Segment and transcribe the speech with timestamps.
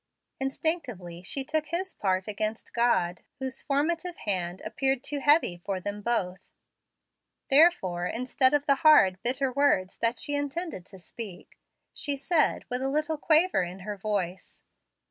[0.39, 6.01] Instinctively she took his part against God, whose formative hand appeared too heavy for them
[6.01, 6.39] both.
[7.51, 11.59] Therefore, instead of the hard, bitter words that she intended to speak,
[11.93, 14.63] she said, with a little quaver in her voice.